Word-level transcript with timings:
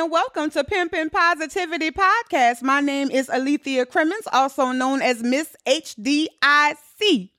and 0.00 0.10
welcome 0.10 0.48
to 0.50 0.64
Pimpin' 0.64 1.12
Positivity 1.12 1.90
Podcast. 1.90 2.62
My 2.62 2.80
name 2.80 3.10
is 3.10 3.28
Alethea 3.28 3.84
Crimmins, 3.84 4.26
also 4.32 4.72
known 4.72 5.02
as 5.02 5.22
Miss 5.22 5.54
HDIC. 5.66 7.30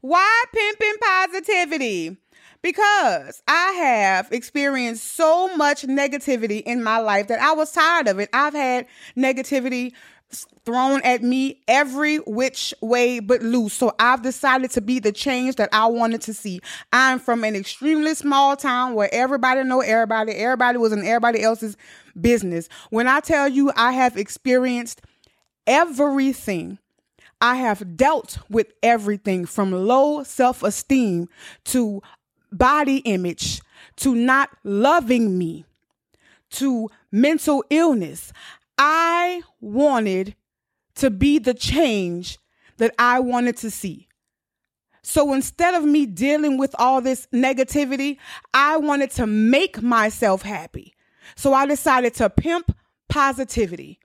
Why 0.00 0.44
Pimpin' 0.54 1.00
Positivity? 1.00 2.16
Because 2.60 3.42
I 3.48 3.72
have 3.78 4.32
experienced 4.32 5.04
so 5.14 5.56
much 5.56 5.82
negativity 5.82 6.62
in 6.62 6.82
my 6.82 6.98
life 6.98 7.28
that 7.28 7.40
I 7.40 7.52
was 7.52 7.72
tired 7.72 8.08
of 8.08 8.18
it. 8.18 8.28
I've 8.32 8.54
had 8.54 8.86
negativity 9.16 9.92
thrown 10.64 11.00
at 11.02 11.22
me 11.22 11.60
every 11.68 12.16
which 12.18 12.74
way 12.80 13.20
but 13.20 13.42
loose. 13.42 13.72
So 13.74 13.94
I've 13.98 14.22
decided 14.22 14.70
to 14.72 14.80
be 14.80 14.98
the 14.98 15.12
change 15.12 15.56
that 15.56 15.68
I 15.72 15.86
wanted 15.86 16.20
to 16.22 16.34
see. 16.34 16.60
I'm 16.92 17.18
from 17.18 17.44
an 17.44 17.54
extremely 17.54 18.14
small 18.14 18.56
town 18.56 18.94
where 18.94 19.08
everybody 19.12 19.62
know 19.62 19.80
everybody. 19.80 20.32
Everybody 20.32 20.78
was 20.78 20.92
in 20.92 21.06
everybody 21.06 21.42
else's 21.42 21.76
business. 22.20 22.68
When 22.90 23.06
I 23.06 23.20
tell 23.20 23.48
you 23.48 23.72
I 23.76 23.92
have 23.92 24.16
experienced 24.16 25.02
everything, 25.66 26.78
I 27.40 27.56
have 27.56 27.96
dealt 27.96 28.38
with 28.48 28.72
everything 28.82 29.46
from 29.46 29.70
low 29.72 30.24
self-esteem 30.24 31.28
to 31.66 32.02
body 32.50 32.98
image 32.98 33.60
to 33.96 34.14
not 34.14 34.50
loving 34.64 35.38
me 35.38 35.64
to 36.50 36.88
mental 37.12 37.64
illness. 37.70 38.32
I 38.78 39.42
wanted 39.60 40.36
to 40.96 41.10
be 41.10 41.38
the 41.38 41.54
change 41.54 42.38
that 42.78 42.94
I 42.98 43.20
wanted 43.20 43.56
to 43.58 43.70
see. 43.70 44.08
So 45.02 45.32
instead 45.32 45.74
of 45.74 45.84
me 45.84 46.04
dealing 46.04 46.58
with 46.58 46.74
all 46.78 47.00
this 47.00 47.28
negativity, 47.32 48.18
I 48.52 48.76
wanted 48.76 49.12
to 49.12 49.26
make 49.26 49.80
myself 49.80 50.42
happy. 50.42 50.94
So 51.36 51.54
I 51.54 51.64
decided 51.66 52.14
to 52.14 52.28
pimp 52.28 52.76
positivity, 53.08 54.00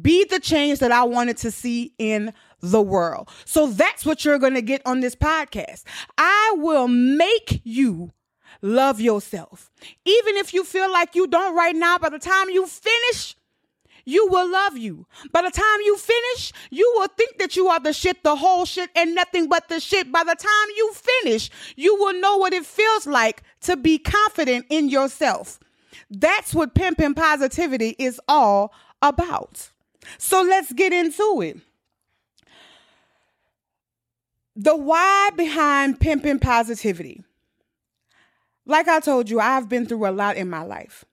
be 0.00 0.24
the 0.24 0.40
change 0.40 0.78
that 0.78 0.92
I 0.92 1.04
wanted 1.04 1.36
to 1.38 1.50
see 1.50 1.94
in 1.98 2.32
the 2.60 2.80
world. 2.80 3.30
So 3.44 3.66
that's 3.66 4.06
what 4.06 4.24
you're 4.24 4.38
going 4.38 4.54
to 4.54 4.62
get 4.62 4.80
on 4.86 5.00
this 5.00 5.16
podcast. 5.16 5.82
I 6.16 6.54
will 6.56 6.88
make 6.88 7.60
you 7.64 8.12
love 8.62 9.00
yourself. 9.00 9.70
Even 10.04 10.36
if 10.36 10.54
you 10.54 10.64
feel 10.64 10.90
like 10.92 11.14
you 11.14 11.26
don't 11.26 11.56
right 11.56 11.76
now, 11.76 11.98
by 11.98 12.10
the 12.10 12.18
time 12.18 12.48
you 12.48 12.66
finish, 12.66 13.36
you 14.04 14.26
will 14.28 14.50
love 14.50 14.76
you. 14.76 15.06
By 15.32 15.42
the 15.42 15.50
time 15.50 15.80
you 15.84 15.96
finish, 15.96 16.52
you 16.70 16.90
will 16.96 17.08
think 17.08 17.38
that 17.38 17.56
you 17.56 17.68
are 17.68 17.80
the 17.80 17.92
shit, 17.92 18.22
the 18.22 18.36
whole 18.36 18.64
shit, 18.64 18.90
and 18.94 19.14
nothing 19.14 19.48
but 19.48 19.68
the 19.68 19.80
shit. 19.80 20.12
By 20.12 20.24
the 20.24 20.36
time 20.36 20.76
you 20.76 20.92
finish, 20.92 21.50
you 21.76 21.94
will 21.96 22.20
know 22.20 22.36
what 22.36 22.52
it 22.52 22.66
feels 22.66 23.06
like 23.06 23.42
to 23.62 23.76
be 23.76 23.98
confident 23.98 24.66
in 24.68 24.88
yourself. 24.88 25.58
That's 26.10 26.54
what 26.54 26.74
pimping 26.74 27.14
positivity 27.14 27.96
is 27.98 28.20
all 28.28 28.72
about. 29.00 29.70
So 30.18 30.42
let's 30.42 30.72
get 30.72 30.92
into 30.92 31.40
it. 31.42 31.58
The 34.56 34.76
why 34.76 35.30
behind 35.34 35.98
pimping 35.98 36.38
positivity. 36.38 37.24
Like 38.66 38.88
I 38.88 39.00
told 39.00 39.28
you, 39.28 39.40
I've 39.40 39.68
been 39.68 39.86
through 39.86 40.06
a 40.06 40.12
lot 40.12 40.36
in 40.36 40.48
my 40.48 40.62
life. 40.62 41.04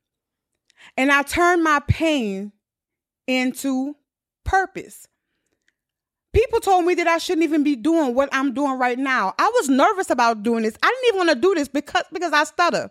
And 0.96 1.12
I 1.12 1.24
turned 1.24 1.63
my 1.63 1.81
pain 1.88 2.51
into 3.40 3.96
purpose. 4.44 5.08
People 6.34 6.59
told 6.62 6.86
me 6.86 6.96
that 6.96 7.08
I 7.08 7.18
shouldn't 7.18 7.44
even 7.44 7.64
be 7.64 7.75
doing 7.75 8.16
what 8.16 8.30
I'm 8.31 8.53
doing 8.53 8.80
right 8.80 8.97
now. 8.97 9.34
I 9.38 9.52
was 9.56 9.69
nervous 9.69 10.09
about 10.09 10.44
doing 10.44 10.64
this. 10.64 10.78
I 10.81 10.88
didn't 10.88 11.08
even 11.08 11.18
want 11.18 11.30
to 11.30 11.36
do 11.47 11.56
this 11.56 11.68
because 11.68 12.03
because 12.12 12.31
I 12.31 12.46
stutter. 12.46 12.90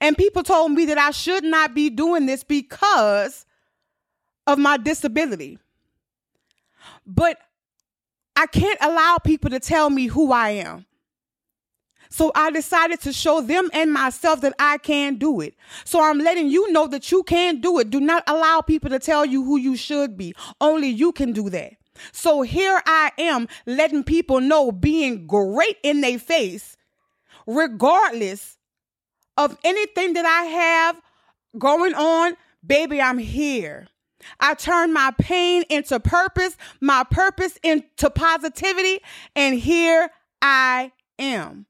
And 0.00 0.16
people 0.16 0.42
told 0.42 0.72
me 0.72 0.86
that 0.86 0.98
I 0.98 1.10
should 1.10 1.42
not 1.42 1.74
be 1.74 1.90
doing 1.90 2.26
this 2.26 2.44
because 2.44 3.46
of 4.46 4.58
my 4.58 4.76
disability. 4.76 5.58
But 7.06 7.38
I 8.36 8.46
can't 8.46 8.78
allow 8.80 9.18
people 9.18 9.50
to 9.50 9.58
tell 9.58 9.90
me 9.90 10.06
who 10.06 10.32
I 10.32 10.50
am. 10.50 10.86
So 12.10 12.32
I 12.34 12.50
decided 12.50 13.00
to 13.02 13.12
show 13.12 13.40
them 13.40 13.70
and 13.72 13.92
myself 13.92 14.40
that 14.40 14.54
I 14.58 14.78
can 14.78 15.14
do 15.14 15.40
it. 15.40 15.54
So 15.84 16.02
I'm 16.02 16.18
letting 16.18 16.48
you 16.48 16.70
know 16.72 16.88
that 16.88 17.10
you 17.12 17.22
can 17.22 17.60
do 17.60 17.78
it. 17.78 17.90
Do 17.90 18.00
not 18.00 18.24
allow 18.26 18.60
people 18.60 18.90
to 18.90 18.98
tell 18.98 19.24
you 19.24 19.44
who 19.44 19.56
you 19.56 19.76
should 19.76 20.16
be. 20.16 20.34
Only 20.60 20.88
you 20.88 21.12
can 21.12 21.32
do 21.32 21.48
that. 21.50 21.74
So 22.12 22.42
here 22.42 22.82
I 22.84 23.12
am 23.18 23.46
letting 23.66 24.04
people 24.04 24.40
know 24.40 24.72
being 24.72 25.26
great 25.26 25.76
in 25.82 26.00
their 26.00 26.18
face, 26.18 26.76
regardless 27.46 28.56
of 29.36 29.56
anything 29.64 30.14
that 30.14 30.26
I 30.26 30.44
have 30.44 31.00
going 31.58 31.94
on. 31.94 32.36
Baby, 32.66 33.00
I'm 33.00 33.18
here. 33.18 33.86
I 34.38 34.54
turn 34.54 34.92
my 34.92 35.12
pain 35.18 35.64
into 35.70 35.98
purpose, 36.00 36.56
my 36.80 37.04
purpose 37.04 37.58
into 37.62 38.10
positivity, 38.10 39.00
and 39.34 39.58
here 39.58 40.10
I 40.42 40.92
am. 41.18 41.66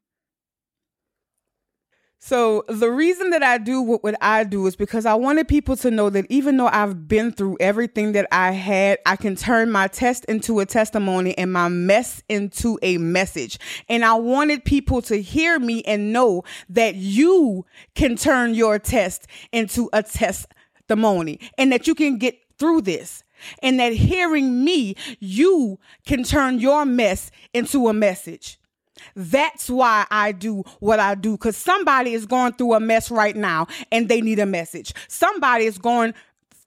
So 2.23 2.65
the 2.69 2.91
reason 2.91 3.31
that 3.31 3.43
I 3.43 3.57
do 3.57 3.81
what, 3.81 4.05
what 4.05 4.15
I 4.21 4.45
do 4.45 4.67
is 4.67 4.77
because 4.77 5.07
I 5.07 5.15
wanted 5.15 5.49
people 5.49 5.75
to 5.79 5.91
know 5.91 6.11
that 6.11 6.27
even 6.29 6.59
though 6.59 6.67
I've 6.67 7.09
been 7.09 7.33
through 7.33 7.57
everything 7.61 8.13
that 8.13 8.29
I 8.31 8.53
had, 8.53 8.99
I 9.07 9.17
can 9.17 9.37
turn 9.37 9.73
my 9.73 9.89
test 9.89 10.27
into 10.27 10.61
a 10.61 10.67
testimony 10.67 11.37
and 11.39 11.51
my 11.51 11.69
mess 11.69 12.23
into 12.29 12.79
a 12.83 12.99
message. 12.99 13.59
And 13.89 14.05
I 14.05 14.15
wanted 14.15 14.67
people 14.67 15.01
to 15.03 15.17
hear 15.23 15.59
me 15.59 15.83
and 15.85 16.13
know 16.13 16.45
that 16.69 16.95
you 16.95 17.65
can 17.95 18.17
turn 18.17 18.53
your 18.53 18.79
test 18.79 19.27
into 19.51 19.89
a 19.95 20.03
testimony 20.03 21.41
and 21.57 21.73
that 21.73 21.87
you 21.87 21.95
can 21.95 22.19
get 22.19 22.39
through 22.59 22.83
this. 22.83 23.25
And 23.63 23.81
that 23.81 23.95
hearing 23.95 24.63
me, 24.63 24.95
you 25.19 25.79
can 26.05 26.25
turn 26.25 26.59
your 26.59 26.85
mess 26.85 27.31
into 27.55 27.89
a 27.89 27.95
message. 27.95 28.60
That's 29.15 29.69
why 29.69 30.07
I 30.11 30.33
do 30.33 30.65
what 30.81 31.01
I 31.01 31.15
do 31.15 31.33
because 31.33 31.57
somebody 31.57 32.15
is 32.15 32.27
going 32.27 32.55
through 32.55 32.75
a 32.75 32.81
mess 32.81 33.11
right 33.11 33.37
now 33.37 33.67
and 33.91 34.09
they 34.09 34.21
need 34.21 34.39
a 34.39 34.47
message. 34.47 34.95
Somebody 35.09 35.67
is 35.67 35.79
going 35.79 36.15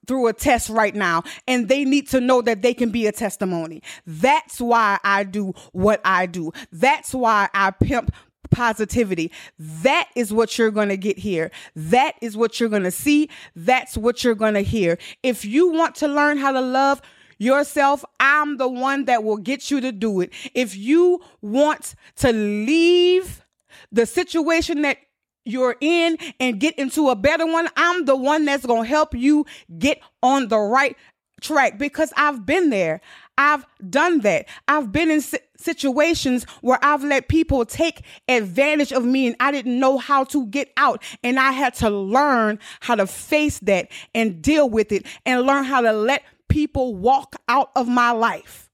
through 0.06 0.26
a 0.26 0.32
test 0.32 0.68
right 0.68 0.94
now 0.94 1.22
and 1.48 1.68
they 1.68 1.84
need 1.84 2.08
to 2.08 2.20
know 2.20 2.42
that 2.42 2.62
they 2.62 2.74
can 2.74 2.90
be 2.90 3.06
a 3.06 3.12
testimony. 3.12 3.82
That's 4.06 4.60
why 4.60 4.98
I 5.02 5.24
do 5.24 5.54
what 5.72 6.00
I 6.04 6.26
do. 6.26 6.52
That's 6.72 7.14
why 7.14 7.48
I 7.54 7.70
pimp 7.70 8.12
positivity. 8.50 9.32
That 9.58 10.08
is 10.14 10.32
what 10.32 10.58
you're 10.58 10.70
going 10.70 10.90
to 10.90 10.96
get 10.96 11.18
here. 11.18 11.50
That 11.74 12.14
is 12.20 12.36
what 12.36 12.60
you're 12.60 12.68
going 12.68 12.84
to 12.84 12.90
see. 12.90 13.28
That's 13.56 13.96
what 13.96 14.22
you're 14.22 14.34
going 14.34 14.54
to 14.54 14.62
hear. 14.62 14.98
If 15.22 15.44
you 15.44 15.70
want 15.70 15.96
to 15.96 16.08
learn 16.08 16.38
how 16.38 16.52
to 16.52 16.60
love, 16.60 17.02
yourself, 17.38 18.04
I'm 18.20 18.56
the 18.56 18.68
one 18.68 19.06
that 19.06 19.24
will 19.24 19.36
get 19.36 19.70
you 19.70 19.80
to 19.80 19.92
do 19.92 20.20
it. 20.20 20.32
If 20.54 20.76
you 20.76 21.20
want 21.42 21.94
to 22.16 22.32
leave 22.32 23.44
the 23.92 24.06
situation 24.06 24.82
that 24.82 24.98
you're 25.44 25.76
in 25.80 26.16
and 26.40 26.58
get 26.58 26.78
into 26.78 27.10
a 27.10 27.16
better 27.16 27.46
one, 27.46 27.68
I'm 27.76 28.04
the 28.06 28.16
one 28.16 28.44
that's 28.44 28.66
going 28.66 28.84
to 28.84 28.88
help 28.88 29.14
you 29.14 29.46
get 29.78 30.00
on 30.22 30.48
the 30.48 30.58
right 30.58 30.96
track 31.40 31.78
because 31.78 32.12
I've 32.16 32.46
been 32.46 32.70
there. 32.70 33.00
I've 33.36 33.66
done 33.90 34.20
that. 34.20 34.46
I've 34.68 34.92
been 34.92 35.10
in 35.10 35.20
situations 35.58 36.44
where 36.60 36.78
I've 36.82 37.04
let 37.04 37.28
people 37.28 37.64
take 37.64 38.02
advantage 38.28 38.92
of 38.92 39.04
me 39.04 39.26
and 39.26 39.36
I 39.40 39.50
didn't 39.50 39.78
know 39.78 39.98
how 39.98 40.24
to 40.24 40.46
get 40.46 40.72
out. 40.76 41.02
And 41.22 41.38
I 41.38 41.52
had 41.52 41.74
to 41.74 41.90
learn 41.90 42.58
how 42.80 42.94
to 42.94 43.06
face 43.06 43.58
that 43.60 43.90
and 44.14 44.40
deal 44.40 44.70
with 44.70 44.92
it 44.92 45.06
and 45.26 45.42
learn 45.42 45.64
how 45.64 45.80
to 45.80 45.92
let 45.92 46.22
people 46.48 46.94
walk 46.94 47.36
out 47.48 47.70
of 47.74 47.88
my 47.88 48.10
life. 48.10 48.70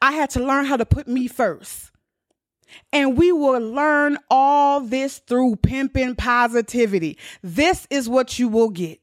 I 0.00 0.12
had 0.12 0.30
to 0.30 0.44
learn 0.44 0.64
how 0.66 0.76
to 0.76 0.86
put 0.86 1.06
me 1.06 1.28
first. 1.28 1.90
And 2.92 3.16
we 3.16 3.32
will 3.32 3.60
learn 3.60 4.18
all 4.30 4.80
this 4.80 5.18
through 5.18 5.56
pimping 5.56 6.16
positivity. 6.16 7.18
This 7.42 7.86
is 7.90 8.08
what 8.08 8.38
you 8.38 8.48
will 8.48 8.70
get. 8.70 9.00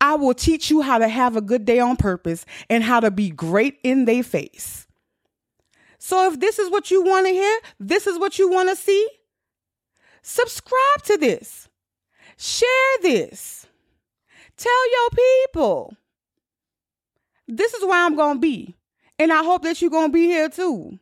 I 0.00 0.14
will 0.14 0.34
teach 0.34 0.70
you 0.70 0.82
how 0.82 0.98
to 0.98 1.08
have 1.08 1.36
a 1.36 1.40
good 1.40 1.64
day 1.64 1.80
on 1.80 1.96
purpose 1.96 2.44
and 2.70 2.84
how 2.84 3.00
to 3.00 3.10
be 3.10 3.30
great 3.30 3.78
in 3.82 4.04
their 4.04 4.22
face. 4.22 4.86
So 5.98 6.30
if 6.30 6.38
this 6.38 6.58
is 6.58 6.70
what 6.70 6.90
you 6.90 7.02
want 7.02 7.26
to 7.26 7.32
hear, 7.32 7.58
this 7.80 8.06
is 8.06 8.18
what 8.18 8.38
you 8.38 8.48
want 8.48 8.68
to 8.68 8.76
see, 8.76 9.08
subscribe 10.22 11.02
to 11.04 11.16
this. 11.16 11.68
Share 12.36 12.98
this. 13.02 13.66
Tell 14.56 14.90
your 14.90 15.10
people 15.10 15.96
this 17.48 17.74
is 17.74 17.84
where 17.84 18.04
I'm 18.04 18.16
to 18.36 18.40
be. 18.40 18.76
And 19.18 19.32
I 19.32 19.42
hope 19.42 19.62
that 19.62 19.80
you're 19.80 19.90
to 20.10 20.12
be 20.12 20.26
here 20.26 20.48
too. 20.48 20.98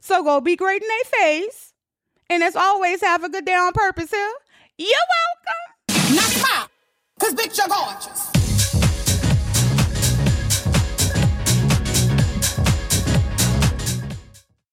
So 0.00 0.22
go 0.22 0.40
be 0.40 0.56
great 0.56 0.82
in 0.82 0.88
their 0.88 1.20
face. 1.20 1.72
And 2.28 2.42
as 2.42 2.56
always, 2.56 3.00
have 3.02 3.22
a 3.22 3.28
good 3.28 3.44
day 3.44 3.54
on 3.54 3.72
purpose 3.72 4.10
here. 4.10 4.32